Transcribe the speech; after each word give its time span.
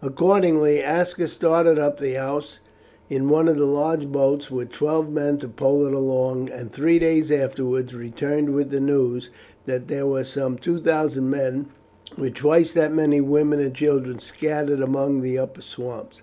Accordingly 0.00 0.80
Aska 0.82 1.28
started 1.28 1.78
up 1.78 2.00
the 2.00 2.16
Ouse 2.16 2.60
in 3.10 3.28
one 3.28 3.46
of 3.46 3.58
the 3.58 3.66
large 3.66 4.06
boats 4.10 4.50
with 4.50 4.70
twelve 4.70 5.12
men 5.12 5.36
to 5.40 5.48
pole 5.48 5.84
it 5.86 5.92
along, 5.92 6.48
and 6.48 6.72
three 6.72 6.98
days 6.98 7.30
afterwards 7.30 7.94
returned 7.94 8.54
with 8.54 8.70
the 8.70 8.80
news 8.80 9.28
that 9.66 9.88
there 9.88 10.06
were 10.06 10.24
some 10.24 10.56
two 10.56 10.80
thousand 10.80 11.28
men 11.28 11.66
with 12.16 12.32
twice 12.36 12.72
that 12.72 12.94
many 12.94 13.20
women 13.20 13.60
and 13.60 13.74
children 13.74 14.18
scattered 14.18 14.80
among 14.80 15.20
the 15.20 15.36
upper 15.36 15.60
swamps. 15.60 16.22